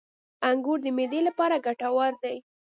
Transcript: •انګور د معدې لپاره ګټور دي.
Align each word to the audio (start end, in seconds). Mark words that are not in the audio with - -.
•انګور 0.49 0.79
د 0.83 0.87
معدې 0.97 1.19
لپاره 1.27 1.63
ګټور 1.65 2.13
دي. 2.23 2.35